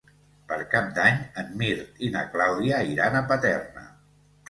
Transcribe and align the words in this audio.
Per 0.51 0.57
Cap 0.71 0.87
d'Any 0.95 1.19
en 1.43 1.53
Mirt 1.61 2.03
i 2.09 2.11
na 2.17 2.25
Clàudia 2.35 2.83
iran 2.97 3.23
a 3.23 3.27
Paterna. 3.33 3.91